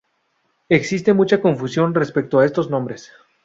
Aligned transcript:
Existe 0.69 1.13
mucha 1.13 1.41
confusión 1.41 1.93
respecto 1.93 2.39
a 2.39 2.45
estos 2.47 2.71
nombres. 2.71 3.11